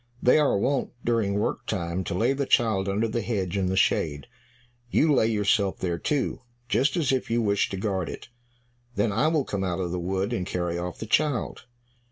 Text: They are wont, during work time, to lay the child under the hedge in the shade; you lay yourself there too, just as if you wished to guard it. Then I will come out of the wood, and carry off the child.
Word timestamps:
They 0.19 0.39
are 0.39 0.57
wont, 0.57 0.93
during 1.05 1.35
work 1.37 1.67
time, 1.67 2.03
to 2.05 2.15
lay 2.15 2.33
the 2.33 2.47
child 2.47 2.89
under 2.89 3.07
the 3.07 3.21
hedge 3.21 3.55
in 3.55 3.67
the 3.67 3.77
shade; 3.77 4.25
you 4.89 5.13
lay 5.13 5.27
yourself 5.27 5.77
there 5.77 5.99
too, 5.99 6.41
just 6.67 6.97
as 6.97 7.11
if 7.11 7.29
you 7.29 7.39
wished 7.39 7.69
to 7.69 7.77
guard 7.77 8.09
it. 8.09 8.29
Then 8.95 9.11
I 9.11 9.27
will 9.27 9.45
come 9.45 9.63
out 9.63 9.79
of 9.79 9.91
the 9.91 9.99
wood, 9.99 10.33
and 10.33 10.43
carry 10.47 10.75
off 10.75 10.97
the 10.97 11.05
child. 11.05 11.67